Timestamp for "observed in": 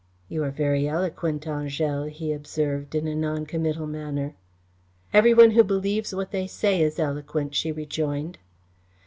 2.33-3.05